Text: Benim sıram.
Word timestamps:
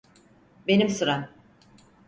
Benim 0.67 0.89
sıram. 0.89 1.27